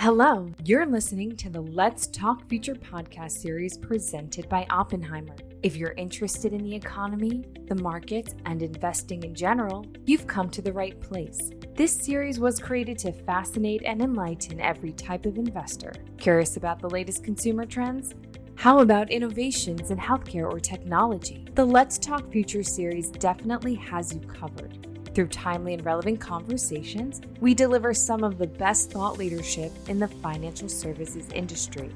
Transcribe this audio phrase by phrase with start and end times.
[0.00, 5.34] Hello, you're listening to the Let's Talk Future podcast series presented by Oppenheimer.
[5.64, 10.62] If you're interested in the economy, the markets, and investing in general, you've come to
[10.62, 11.50] the right place.
[11.74, 15.92] This series was created to fascinate and enlighten every type of investor.
[16.16, 18.14] Curious about the latest consumer trends?
[18.54, 21.44] How about innovations in healthcare or technology?
[21.56, 24.87] The Let's Talk Future series definitely has you covered.
[25.18, 30.06] Through timely and relevant conversations, we deliver some of the best thought leadership in the
[30.06, 31.90] financial services industry.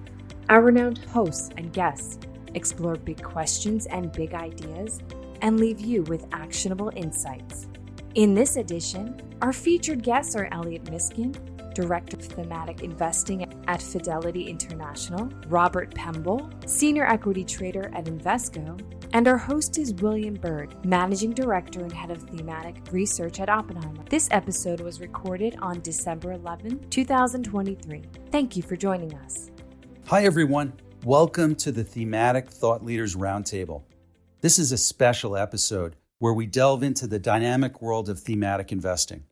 [0.48, 2.18] Our renowned hosts and guests
[2.56, 4.98] explore big questions and big ideas
[5.40, 7.68] and leave you with actionable insights.
[8.16, 11.32] In this edition, our featured guests are Elliott Miskin,
[11.74, 18.80] Director of Thematic Investing at Fidelity International, Robert Pemble, Senior Equity Trader at Invesco,
[19.12, 24.04] and our host is William Bird, Managing Director and Head of Thematic Research at Oppenheimer.
[24.08, 28.02] This episode was recorded on December 11, 2023.
[28.30, 29.50] Thank you for joining us.
[30.06, 30.72] Hi, everyone.
[31.04, 33.82] Welcome to the Thematic Thought Leaders Roundtable.
[34.40, 39.24] This is a special episode where we delve into the dynamic world of thematic investing.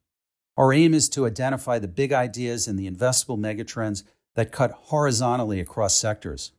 [0.57, 4.03] Our aim is to identify the big ideas and the investable megatrends
[4.35, 6.53] that cut horizontally across sectors.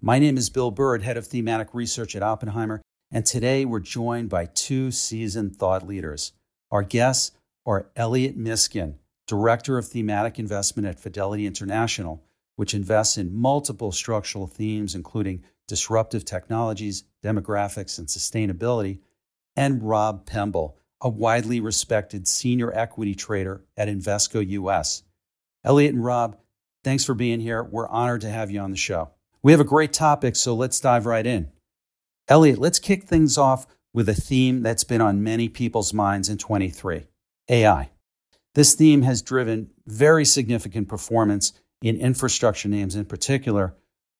[0.00, 4.28] My name is Bill Bird, head of thematic research at Oppenheimer, and today we're joined
[4.28, 6.32] by two seasoned thought leaders.
[6.70, 7.32] Our guests
[7.66, 12.24] are Elliott Miskin, director of thematic investment at Fidelity International,
[12.56, 19.00] which invests in multiple structural themes, including disruptive technologies, demographics, and sustainability,
[19.56, 25.02] and Rob Pemble, a widely respected senior equity trader at Invesco US.
[25.64, 26.38] Elliott and Rob,
[26.84, 27.62] thanks for being here.
[27.62, 29.10] We're honored to have you on the show.
[29.42, 31.50] We have a great topic, so let's dive right in.
[32.28, 36.38] Elliott, let's kick things off with a theme that's been on many people's minds in
[36.38, 37.06] 23
[37.48, 37.90] AI.
[38.54, 43.74] This theme has driven very significant performance in infrastructure names in particular.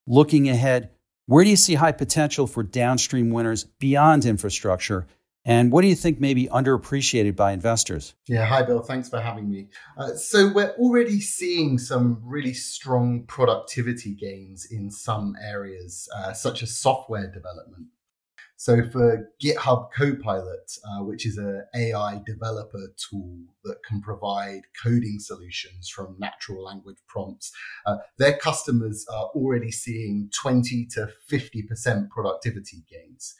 [0.05, 0.89] Looking ahead,
[1.27, 5.07] where do you see high potential for downstream winners beyond infrastructure
[5.45, 8.13] and what do you think may be underappreciated by investors?
[8.27, 8.81] Yeah, hi, Bill.
[8.81, 9.67] Thanks for having me.
[9.97, 16.63] Uh, so, we're already seeing some really strong productivity gains in some areas, uh, such
[16.63, 17.87] as software development.
[18.55, 25.17] So, for GitHub Copilot, uh, which is an AI developer tool that can provide coding
[25.19, 27.51] solutions from natural language prompts,
[27.85, 33.35] uh, their customers are already seeing 20 to 50% productivity gains.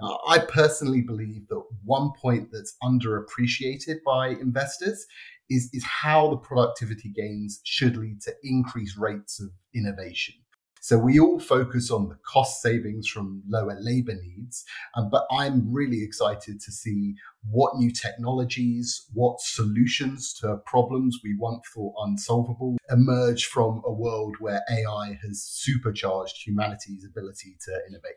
[0.00, 5.06] Uh, I personally believe that one point that's underappreciated by investors
[5.50, 10.34] is, is how the productivity gains should lead to increased rates of innovation.
[10.80, 14.64] So we all focus on the cost savings from lower labor needs,
[14.94, 17.14] um, but I'm really excited to see
[17.50, 24.36] what new technologies, what solutions to problems we once thought unsolvable emerge from a world
[24.38, 28.16] where AI has supercharged humanity's ability to innovate.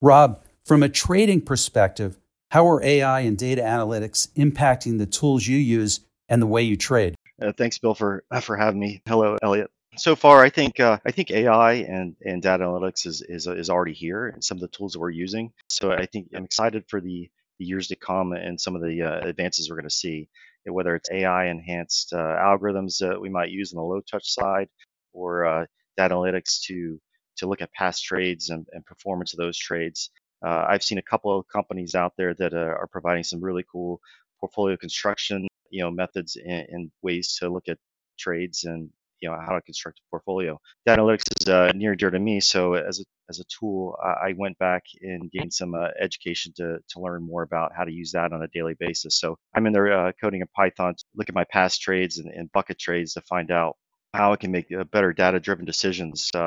[0.00, 2.18] Rob, from a trading perspective,
[2.50, 6.76] how are AI and data analytics impacting the tools you use and the way you
[6.76, 7.14] trade?
[7.40, 9.02] Uh, thanks, Bill, for for having me.
[9.06, 9.70] Hello, Elliott.
[9.96, 13.68] So far, I think uh, I think AI and, and data analytics is, is is
[13.68, 15.52] already here, and some of the tools that we're using.
[15.68, 19.02] So I think I'm excited for the, the years to come and some of the
[19.02, 20.28] uh, advances we're going to see.
[20.64, 24.68] Whether it's AI enhanced uh, algorithms that we might use on the low touch side,
[25.12, 27.00] or uh, data analytics to
[27.36, 30.10] to look at past trades and, and performance of those trades.
[30.44, 33.64] Uh, I've seen a couple of companies out there that uh, are providing some really
[33.70, 34.00] cool
[34.40, 37.78] portfolio construction, you know, methods and, and, ways to look at
[38.18, 40.60] trades and you know how to construct a portfolio.
[40.84, 43.96] Data analytics is uh, near and dear to me, so as a as a tool,
[44.02, 47.92] I went back and gained some uh, education to to learn more about how to
[47.92, 49.18] use that on a daily basis.
[49.18, 52.30] So I'm in there uh, coding in Python, to look at my past trades and,
[52.30, 53.76] and, bucket trades to find out
[54.12, 56.40] how I can make uh, better data-driven decisions, you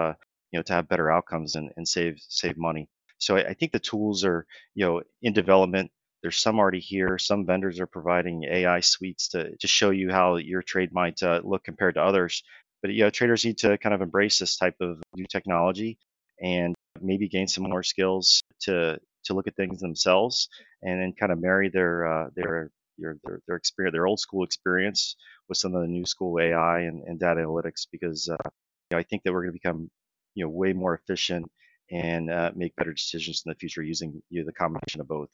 [0.53, 2.89] know, to have better outcomes and, and save save money.
[3.17, 5.91] So I, I think the tools are, you know, in development.
[6.21, 7.17] There's some already here.
[7.19, 11.41] Some vendors are providing AI suites to, to show you how your trade might uh,
[11.43, 12.43] look compared to others.
[12.81, 15.97] But you know, traders need to kind of embrace this type of new technology
[16.41, 20.49] and maybe gain some more skills to to look at things themselves
[20.83, 25.15] and then kind of marry their uh, their their, their experience, their old school experience
[25.49, 28.97] with some of the new school AI and, and data analytics because uh, you know,
[28.97, 29.89] I think that we're going to become
[30.33, 31.51] you know way more efficient
[31.91, 35.29] and uh, make better decisions in the future using you know, the combination of both.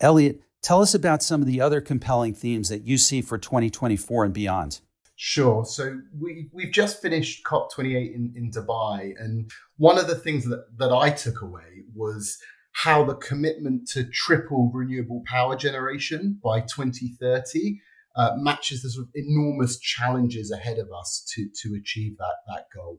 [0.00, 4.24] Elliott, tell us about some of the other compelling themes that you see for 2024
[4.24, 4.80] and beyond.
[5.16, 5.66] Sure.
[5.66, 9.12] So we, we've just finished COP28 in, in Dubai.
[9.18, 12.38] And one of the things that, that I took away was
[12.72, 17.80] how the commitment to triple renewable power generation by 2030
[18.16, 22.64] uh, matches the sort of enormous challenges ahead of us to, to achieve that, that
[22.74, 22.98] goal.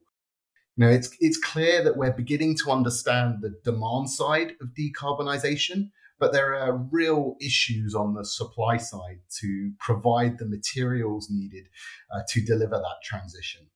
[0.81, 5.91] You know, it's, it's clear that we're beginning to understand the demand side of decarbonisation,
[6.19, 11.67] but there are real issues on the supply side to provide the materials needed
[12.11, 13.67] uh, to deliver that transition.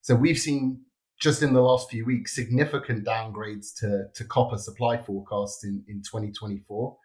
[0.00, 0.80] So we've seen
[1.20, 6.02] just in the last few weeks significant downgrades to, to copper supply forecasts in, in
[6.02, 6.96] 2024.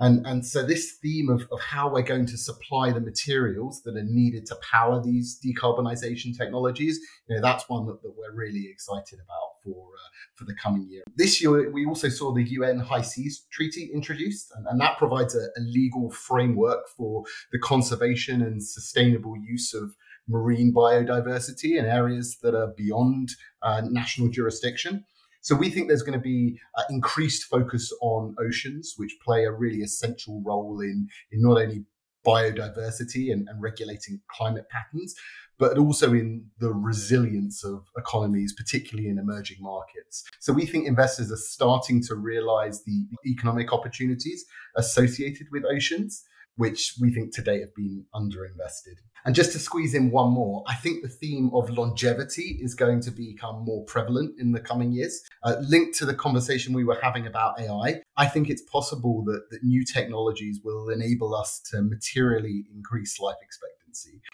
[0.00, 3.96] And, and so this theme of, of how we're going to supply the materials that
[3.96, 6.98] are needed to power these decarbonisation technologies,
[7.28, 10.88] you know, that's one that, that we're really excited about for uh, for the coming
[10.88, 11.02] year.
[11.16, 15.34] This year, we also saw the UN High Seas Treaty introduced, and, and that provides
[15.34, 19.94] a, a legal framework for the conservation and sustainable use of
[20.28, 23.30] marine biodiversity in areas that are beyond
[23.62, 25.04] uh, national jurisdiction.
[25.40, 29.52] So we think there's going to be uh, increased focus on oceans, which play a
[29.52, 31.84] really essential role in, in not only
[32.26, 35.14] biodiversity and, and regulating climate patterns,
[35.58, 40.24] but also in the resilience of economies, particularly in emerging markets.
[40.40, 44.44] So we think investors are starting to realize the economic opportunities
[44.76, 46.24] associated with oceans
[46.60, 48.96] which we think today have been underinvested.
[49.24, 53.00] And just to squeeze in one more, I think the theme of longevity is going
[53.00, 55.22] to become more prevalent in the coming years.
[55.42, 59.48] Uh, linked to the conversation we were having about AI, I think it's possible that,
[59.50, 63.79] that new technologies will enable us to materially increase life expectancy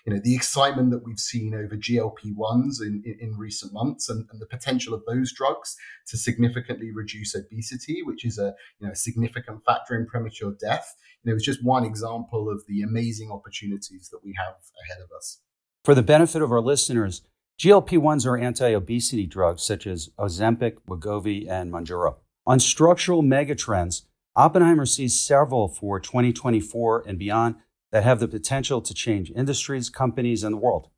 [0.04, 4.26] you know, the excitement that we've seen over GLP-1s in, in, in recent months and,
[4.30, 5.76] and, the potential of those drugs
[6.08, 10.94] to significantly reduce obesity, which is a you know, significant factor in premature death.
[11.22, 14.54] You know, it's just one example of the amazing opportunities that we have
[14.84, 15.40] ahead of us.
[15.84, 17.22] For the benefit of our listeners,
[17.58, 22.16] GLP-1s are anti-obesity drugs such as Ozempic, Wegovy, and Mounjaro.
[22.46, 24.02] On structural megatrends,
[24.36, 27.56] Oppenheimer sees several for 2024 and beyond
[27.96, 30.90] that have the potential to change industries, companies, and the world.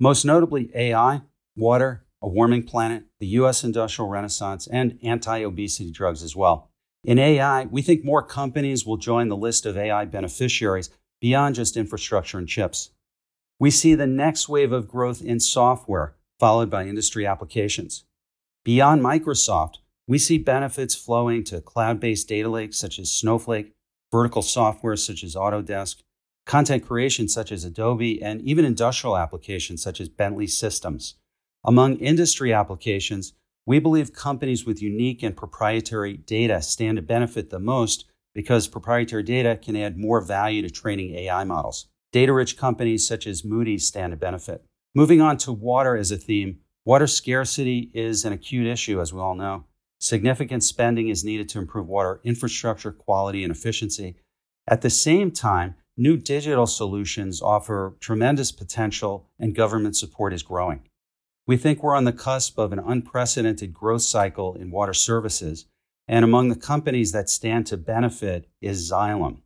[0.00, 1.20] Most notably, AI,
[1.54, 3.62] water, a warming planet, the U.S.
[3.62, 6.70] industrial renaissance, and anti obesity drugs as well.
[7.04, 10.88] In AI, we think more companies will join the list of AI beneficiaries
[11.20, 12.88] beyond just infrastructure and chips.
[13.60, 18.04] We see the next wave of growth in software, followed by industry applications.
[18.64, 19.74] Beyond Microsoft,
[20.08, 23.74] we see benefits flowing to cloud based data lakes such as Snowflake,
[24.10, 25.96] vertical software such as Autodesk,
[26.46, 31.16] content creation such as Adobe, and even industrial applications such as Bentley Systems.
[31.64, 33.34] Among industry applications,
[33.66, 39.24] we believe companies with unique and proprietary data stand to benefit the most because proprietary
[39.24, 41.88] data can add more value to training AI models.
[42.12, 44.64] Data rich companies such as Moody's stand to benefit.
[44.94, 49.20] Moving on to water as a theme, water scarcity is an acute issue, as we
[49.20, 49.64] all know.
[49.98, 54.14] Significant spending is needed to improve water infrastructure, quality, and efficiency.
[54.68, 60.82] At the same time, New digital solutions offer tremendous potential, and government support is growing.
[61.46, 65.64] We think we're on the cusp of an unprecedented growth cycle in water services,
[66.06, 69.38] and among the companies that stand to benefit is Xylem.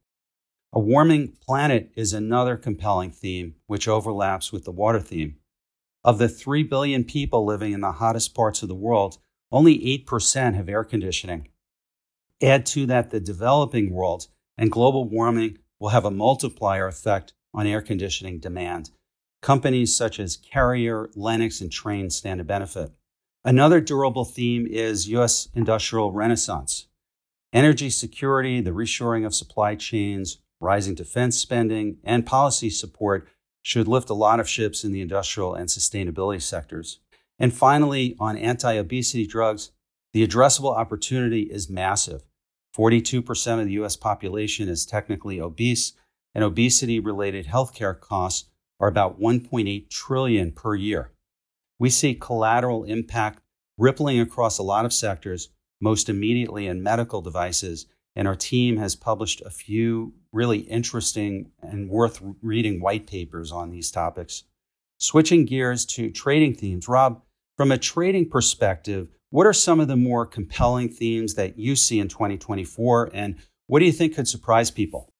[0.72, 5.36] A warming planet is another compelling theme which overlaps with the water theme.
[6.02, 9.18] Of the 3 billion people living in the hottest parts of the world,
[9.52, 11.48] only 8% have air conditioning.
[12.42, 14.26] Add to that the developing world,
[14.58, 18.90] and global warming will have a multiplier effect on air conditioning demand.
[19.42, 22.92] Companies such as Carrier, Lennox, and Trane stand to benefit.
[23.42, 25.48] Another durable theme is U.S.
[25.54, 26.88] industrial renaissance.
[27.52, 33.26] Energy security, the reshoring of supply chains, rising defense spending, and policy support
[33.62, 37.00] should lift a lot of ships in the industrial and sustainability sectors.
[37.38, 39.72] And finally, on anti obesity drugs,
[40.12, 42.22] the addressable opportunity is massive.
[42.76, 45.92] 42% of the US population is technically obese,
[46.34, 48.48] and obesity related healthcare costs
[48.78, 51.12] are about 1.8 trillion per year.
[51.78, 53.40] We see collateral impact
[53.78, 55.48] rippling across a lot of sectors,
[55.80, 61.88] most immediately in medical devices, and our team has published a few really interesting and
[61.88, 64.44] worth reading white papers on these topics.
[64.98, 67.22] Switching gears to trading themes, Rob,
[67.56, 71.98] from a trading perspective, what are some of the more compelling themes that you see
[71.98, 75.12] in 2024, and what do you think could surprise people?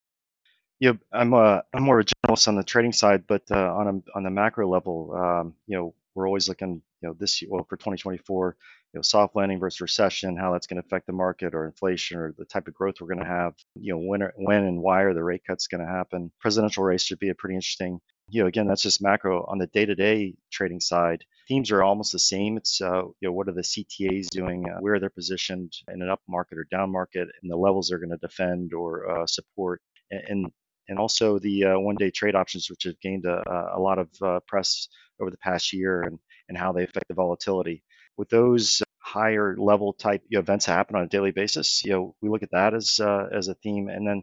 [0.81, 3.87] Yeah, I'm uh, I'm more of a generalist on the trading side, but uh, on
[3.87, 7.51] a, on the macro level, um, you know, we're always looking, you know, this year,
[7.53, 8.57] well, for 2024,
[8.93, 12.19] you know, soft landing versus recession, how that's going to affect the market or inflation
[12.19, 13.55] or the type of growth we're going to have.
[13.75, 16.33] You know, when, are, when and why are the rate cuts going to happen?
[16.41, 18.01] Presidential race should be a pretty interesting.
[18.31, 19.45] You know, again, that's just macro.
[19.49, 22.57] On the day-to-day trading side, themes are almost the same.
[22.57, 26.09] It's uh, you know what are the CTAs doing, uh, where they're positioned in an
[26.09, 29.83] up market or down market, and the levels they're going to defend or uh, support.
[30.11, 30.51] And
[30.89, 33.43] and also the uh, one-day trade options, which have gained a,
[33.77, 34.89] a lot of uh, press
[35.21, 36.19] over the past year, and
[36.49, 37.83] and how they affect the volatility.
[38.17, 42.15] With those higher level type you know, events happen on a daily basis, you know,
[42.21, 44.23] we look at that as uh, as a theme, and then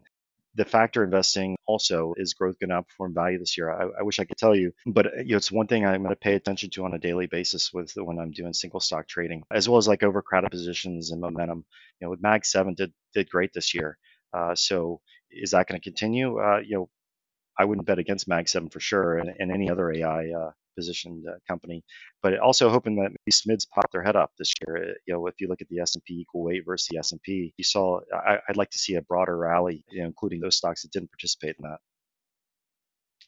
[0.58, 3.70] the factor investing also is growth going to outperform value this year.
[3.70, 6.02] I, I, wish I could tell you, but uh, you know, it's one thing I'm
[6.02, 9.06] going to pay attention to on a daily basis with when I'm doing single stock
[9.06, 11.64] trading, as well as like overcrowded positions and momentum.
[12.00, 13.98] You know, with Mag Seven did did great this year.
[14.36, 15.00] Uh, so
[15.30, 16.40] is that going to continue?
[16.40, 16.88] Uh, you know,
[17.56, 21.24] I wouldn't bet against Mag Seven for sure, and, and any other AI uh, positioned
[21.28, 21.82] uh, company.
[22.22, 24.76] But also hoping that maybe SMIDs pop their head up this year.
[24.76, 27.64] Uh, you know, if you look at the S&P equal weight versus the S&P, you
[27.64, 28.00] saw.
[28.12, 31.10] I, would like to see a broader rally, you know, including those stocks that didn't
[31.10, 31.78] participate in that.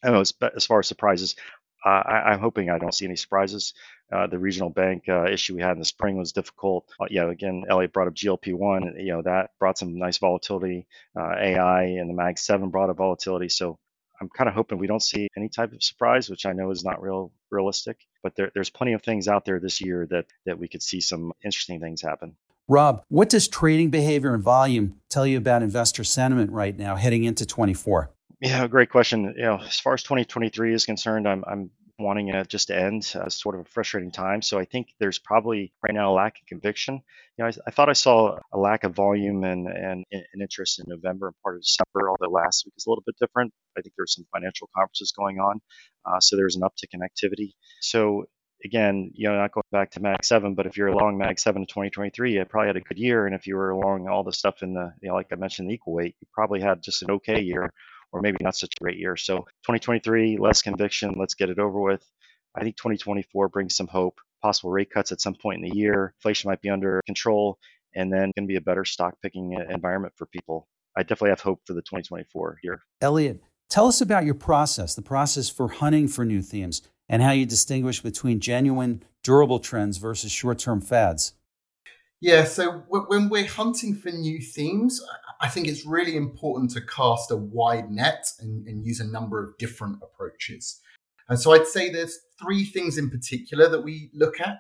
[0.02, 0.20] I don't know.
[0.20, 1.36] As, as far as surprises,
[1.84, 3.72] uh, I, am hoping I don't see any surprises.
[4.12, 6.84] Uh, the regional bank uh, issue we had in the spring was difficult.
[7.00, 9.02] Uh, you know, again, Elliott brought up GLP-1.
[9.02, 10.86] You know, that brought some nice volatility.
[11.18, 13.48] Uh, AI and the Mag 7 brought up volatility.
[13.48, 13.78] So
[14.20, 16.84] I'm kind of hoping we don't see any type of surprise, which I know is
[16.84, 17.98] not real realistic.
[18.22, 21.00] But there, there's plenty of things out there this year that that we could see
[21.00, 22.36] some interesting things happen.
[22.68, 27.24] Rob, what does trading behavior and volume tell you about investor sentiment right now heading
[27.24, 28.12] into 24?
[28.40, 29.34] Yeah, great question.
[29.36, 33.12] You know, as far as 2023 is concerned, I'm I'm wanting it just to end.
[33.14, 34.42] Uh, sort of a frustrating time.
[34.42, 37.02] So I think there's probably right now a lack of conviction.
[37.36, 40.78] You know, I, I thought I saw a lack of volume and, and, and interest
[40.78, 43.52] in November and part of December, although last week is a little bit different.
[43.76, 45.60] I think there were some financial conferences going on.
[46.04, 47.54] Uh, so there was an uptick in activity.
[47.80, 48.24] So
[48.64, 51.62] again, you know, not going back to Mag 7, but if you're along Mag 7
[51.62, 53.26] in 2023, you probably had a good year.
[53.26, 55.70] And if you were along all the stuff in the, you know, like I mentioned,
[55.70, 57.70] the equal weight, you probably had just an okay year
[58.12, 59.16] or maybe not such a great year.
[59.16, 61.14] So 2023, less conviction.
[61.18, 62.04] Let's get it over with.
[62.54, 64.20] I think 2024 brings some hope.
[64.42, 66.14] Possible rate cuts at some point in the year.
[66.18, 67.58] Inflation might be under control,
[67.94, 70.66] and then going to be a better stock picking uh, environment for people.
[70.96, 72.82] I definitely have hope for the 2024 year.
[73.00, 77.30] Elliott, tell us about your process, the process for hunting for new themes, and how
[77.30, 81.34] you distinguish between genuine, durable trends versus short term fads.
[82.20, 85.00] Yeah, so when we're hunting for new themes,
[85.40, 89.42] I think it's really important to cast a wide net and, and use a number
[89.42, 90.80] of different approaches.
[91.28, 94.58] And so I'd say there's three things in particular that we look at.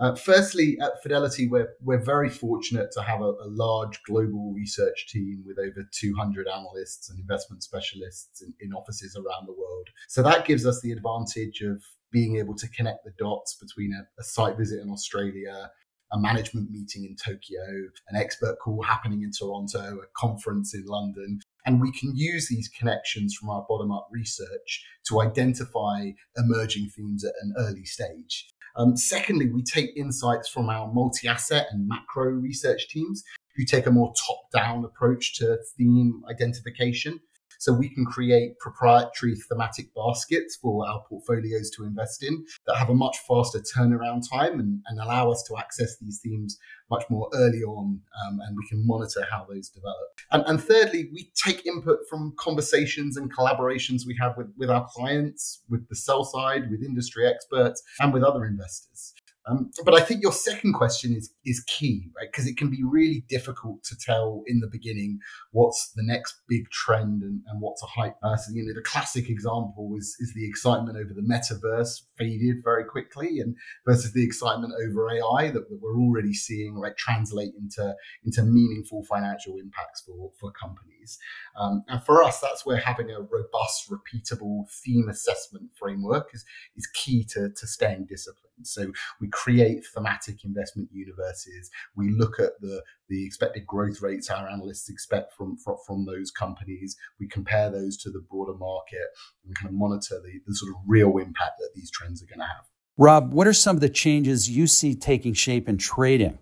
[0.00, 5.08] Uh, firstly, at Fidelity, we're, we're very fortunate to have a, a, large global research
[5.08, 9.88] team with over 200 analysts and investment specialists in, in offices around the world.
[10.06, 11.82] So that gives us the advantage of
[12.12, 15.68] being able to connect the dots between a, a site visit in Australia,
[16.12, 21.40] a management meeting in Tokyo, an expert call happening in Toronto, a conference in London.
[21.66, 27.24] And we can use these connections from our bottom up research to identify emerging themes
[27.24, 28.48] at an early stage.
[28.76, 33.24] Um, secondly, we take insights from our multi asset and macro research teams
[33.56, 37.20] who take a more top down approach to theme identification.
[37.58, 42.88] So we can create proprietary thematic baskets for our portfolios to invest in that have
[42.88, 46.58] a much faster turnaround time and, and allow us to access these themes
[46.90, 49.96] much more early on um, and we can monitor how those develop.
[50.30, 54.86] And, and, thirdly, we take input from conversations and collaborations we have with, with our
[54.90, 59.14] clients, with the sell side, with industry experts, and with other investors.
[59.48, 62.28] Um, but I think your second question is is key, right?
[62.30, 65.20] Because it can be really difficult to tell in the beginning
[65.52, 68.16] what's the next big trend and, and what's a hype.
[68.22, 72.56] Uh, so you know, the classic example is is the excitement over the metaverse faded
[72.62, 77.52] very quickly, and versus the excitement over AI that, that we're already seeing right translate
[77.58, 81.18] into into meaningful financial impacts for for companies.
[81.58, 86.44] Um, and for us, that's where having a robust, repeatable theme assessment framework is
[86.76, 88.47] is key to to staying disciplined.
[88.62, 91.70] So we create thematic investment universes.
[91.96, 96.30] We look at the, the expected growth rates our analysts expect from, from, from those
[96.30, 96.96] companies.
[97.20, 99.08] We compare those to the broader market
[99.44, 102.40] and kind of monitor the, the sort of real impact that these trends are going
[102.40, 102.64] to have.
[102.96, 106.38] Rob, what are some of the changes you see taking shape in trading?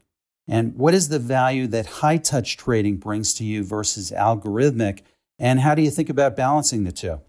[0.48, 5.00] And what is the value that high touch trading brings to you versus algorithmic?
[5.38, 7.20] And how do you think about balancing the two?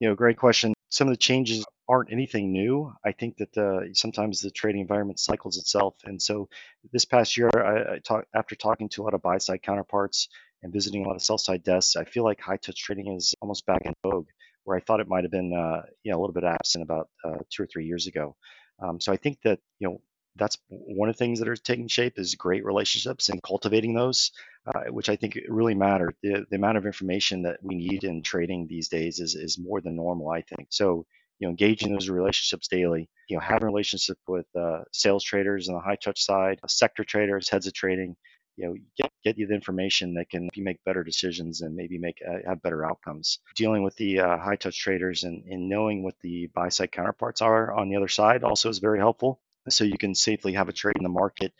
[0.00, 0.72] You know, great question.
[0.88, 2.92] Some of the changes aren't anything new.
[3.04, 5.96] I think that uh, sometimes the trading environment cycles itself.
[6.04, 6.48] And so
[6.92, 10.28] this past year, I, I talk, after talking to a lot of buy side counterparts
[10.62, 13.34] and visiting a lot of sell side desks, I feel like high touch trading is
[13.42, 14.28] almost back in vogue,
[14.64, 17.08] where I thought it might have been uh, you know, a little bit absent about
[17.24, 18.36] uh, two or three years ago.
[18.82, 20.00] Um, so I think that you know
[20.36, 24.30] that's one of the things that are taking shape is great relationships and cultivating those,
[24.66, 26.14] uh, which I think really matter.
[26.22, 29.80] The, the amount of information that we need in trading these days is, is more
[29.80, 30.68] than normal, I think.
[30.70, 31.04] So
[31.40, 35.68] you know, engaging those relationships daily, you know, having a relationship with uh, sales traders
[35.68, 38.14] on the high touch side, sector traders, heads of trading,
[38.56, 41.98] you know get get you the information that can you make better decisions and maybe
[41.98, 43.38] make uh, have better outcomes.
[43.56, 47.40] Dealing with the uh, high touch traders and, and knowing what the buy side counterparts
[47.40, 49.40] are on the other side also is very helpful.
[49.68, 51.52] So you can safely have a trade in the market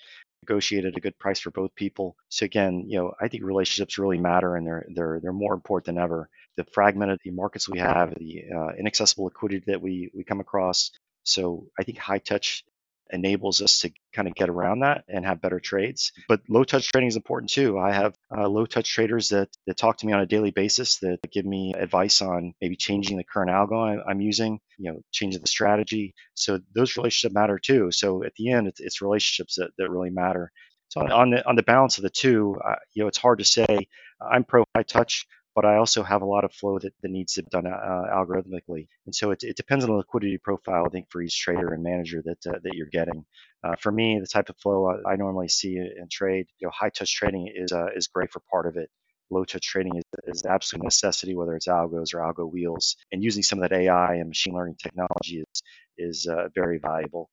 [0.42, 2.16] negotiate at a good price for both people.
[2.28, 5.87] So again, you know, I think relationships really matter, and they're they're they're more important
[5.87, 6.28] than ever.
[6.61, 10.90] The fragmented the markets we have, the uh, inaccessible liquidity that we we come across.
[11.23, 12.64] So I think high touch
[13.12, 16.12] enables us to kind of get around that and have better trades.
[16.29, 17.79] But low touch trading is important too.
[17.79, 20.99] I have uh, low touch traders that, that talk to me on a daily basis
[20.99, 25.40] that give me advice on maybe changing the current algo I'm using, you know, changing
[25.40, 26.14] the strategy.
[26.35, 27.90] So those relationships matter too.
[27.90, 30.52] So at the end, it's, it's relationships that, that really matter.
[30.88, 33.45] So on the on the balance of the two, uh, you know, it's hard to
[33.45, 33.88] say.
[34.21, 35.26] I'm pro high touch
[35.61, 38.05] but I also have a lot of flow that, that needs to be done uh,
[38.11, 38.88] algorithmically.
[39.05, 41.83] And so it, it, depends on the liquidity profile, I think, for each trader and
[41.83, 43.26] manager that uh, that you're getting.
[43.62, 46.73] Uh, for me, the type of flow I, I normally see in trade, you know,
[46.75, 48.88] high touch trading is uh, is great for part of it.
[49.29, 52.97] Low touch trading is, is absolute necessity, whether it's algos or algo wheels.
[53.12, 55.62] And using some of that AI and machine learning technology is
[55.99, 57.29] is uh, very valuable.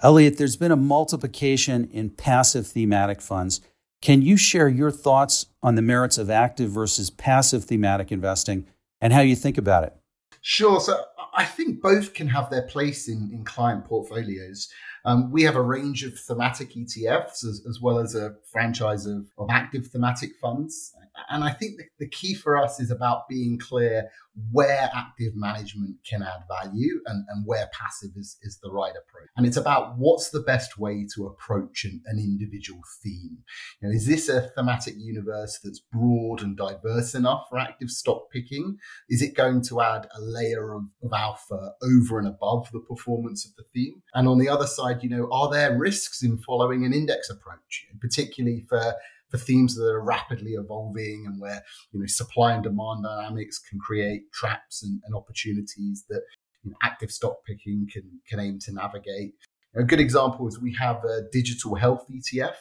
[0.00, 3.60] Elliott, there's been a multiplication in passive thematic funds
[4.04, 8.66] can you share your thoughts on the merits of active versus passive thematic investing
[9.00, 9.96] and how you think about it?
[10.42, 10.78] Sure.
[10.78, 11.02] So
[11.34, 14.68] I think both can have their place in, in client portfolios.
[15.06, 19.24] Um, we have a range of thematic ETFs as, as well as a franchise of,
[19.38, 20.92] of active thematic funds.
[21.30, 24.10] And I think the, the key for us is about being clear
[24.50, 29.28] where active management can add value and, and where passive is, is the right approach.
[29.36, 33.38] And it's about what's the best way to approach an, an individual theme.
[33.80, 38.30] You know, is this a thematic universe that's broad and diverse enough for active stock
[38.32, 38.78] picking?
[39.08, 43.46] Is it going to add a layer of, of alpha over and above the performance
[43.46, 44.02] of the theme?
[44.14, 47.86] And on the other side, you know, are there risks in following an index approach,
[48.00, 48.94] particularly for
[49.34, 51.60] for themes that are rapidly evolving and where
[51.90, 56.22] you know supply and demand dynamics can create traps and, and opportunities that
[56.62, 59.34] you know, active stock picking can can aim to navigate.
[59.74, 62.54] A good example is we have a digital health ETF.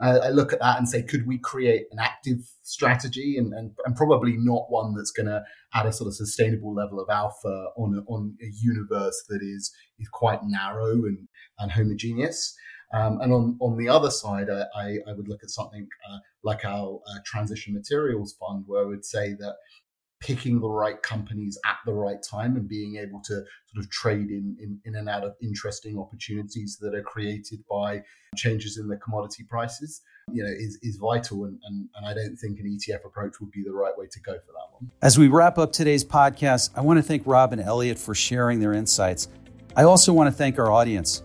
[0.00, 3.94] I look at that and say, could we create an active strategy and, and, and
[3.94, 7.94] probably not one that's going to add a sort of sustainable level of alpha on
[7.94, 11.28] a, on a universe that is is quite narrow and,
[11.60, 12.56] and homogeneous.
[12.94, 16.18] Um, and on, on the other side, I, I, I would look at something uh,
[16.44, 19.56] like our uh, transition materials fund, where I would say that
[20.20, 24.30] picking the right companies at the right time and being able to sort of trade
[24.30, 28.00] in, in, in and out of interesting opportunities that are created by
[28.36, 30.00] changes in the commodity prices
[30.32, 31.44] you know is, is vital.
[31.44, 34.20] And, and, and i don't think an etf approach would be the right way to
[34.20, 34.90] go for that one.
[35.02, 38.60] As we wrap up today's podcast i want to thank rob and elliott for sharing
[38.60, 39.28] their insights.
[39.76, 41.22] I also want to thank our audience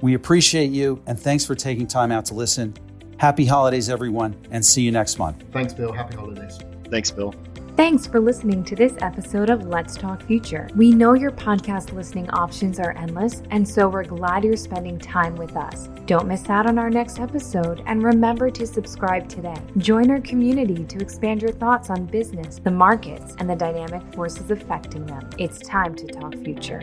[0.00, 2.74] we appreciate you and thanks for taking time out to listen.
[3.18, 5.44] Happy holidays, everyone, and see you next month.
[5.52, 5.92] Thanks, Bill.
[5.92, 6.58] Happy holidays.
[6.90, 7.34] Thanks, Bill.
[7.76, 10.68] Thanks for listening to this episode of Let's Talk Future.
[10.76, 15.34] We know your podcast listening options are endless, and so we're glad you're spending time
[15.36, 15.88] with us.
[16.04, 19.56] Don't miss out on our next episode, and remember to subscribe today.
[19.78, 24.50] Join our community to expand your thoughts on business, the markets, and the dynamic forces
[24.50, 25.30] affecting them.
[25.38, 26.82] It's time to talk future.